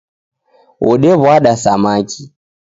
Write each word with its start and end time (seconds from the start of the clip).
Wodewada 0.87 1.53
samaki. 1.63 2.23